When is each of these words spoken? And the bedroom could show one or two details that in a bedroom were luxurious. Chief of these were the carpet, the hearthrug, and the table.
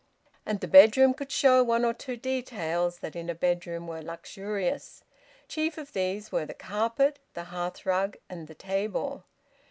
And 0.47 0.59
the 0.61 0.67
bedroom 0.67 1.13
could 1.13 1.31
show 1.31 1.63
one 1.63 1.85
or 1.85 1.93
two 1.93 2.17
details 2.17 2.97
that 3.01 3.15
in 3.15 3.29
a 3.29 3.35
bedroom 3.35 3.85
were 3.85 4.01
luxurious. 4.01 5.03
Chief 5.47 5.77
of 5.77 5.93
these 5.93 6.31
were 6.31 6.47
the 6.47 6.55
carpet, 6.55 7.19
the 7.35 7.43
hearthrug, 7.43 8.17
and 8.27 8.47
the 8.47 8.55
table. 8.55 9.25